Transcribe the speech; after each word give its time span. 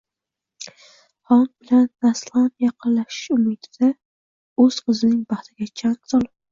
xon 1.27 1.43
bilan 1.59 1.85
naslan 2.07 2.49
yaqinlashish 2.67 3.31
umidida 3.39 3.95
o’z 4.67 4.83
qizining 4.89 5.23
baxtiga 5.33 5.75
chang 5.83 6.01
solib. 6.13 6.33